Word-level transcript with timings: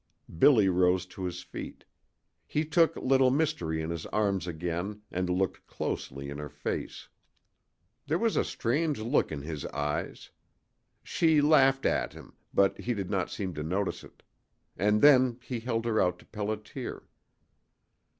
Billy 0.39 0.67
rose 0.67 1.05
to 1.05 1.25
his 1.25 1.43
feet. 1.43 1.85
He 2.47 2.65
took 2.65 2.95
Little 2.95 3.29
Mystery 3.29 3.83
in 3.83 3.91
his 3.91 4.07
arms 4.07 4.47
again 4.47 5.03
and 5.11 5.29
looked 5.29 5.67
closely 5.67 6.27
in 6.31 6.39
her 6.39 6.49
face. 6.49 7.07
There 8.07 8.17
was 8.17 8.35
a 8.35 8.43
strange 8.43 8.97
look 8.97 9.31
in 9.31 9.43
his 9.43 9.63
eyes. 9.67 10.31
She 11.03 11.39
laughed 11.39 11.85
at 11.85 12.13
him, 12.13 12.33
but 12.51 12.79
he 12.79 12.95
did 12.95 13.11
not 13.11 13.29
seem 13.29 13.53
to 13.53 13.61
notice 13.61 14.03
it. 14.03 14.23
And 14.75 15.03
then 15.03 15.37
he 15.43 15.59
held 15.59 15.85
her 15.85 16.01
out 16.01 16.17
to 16.17 16.25
Pelliter. 16.25 17.03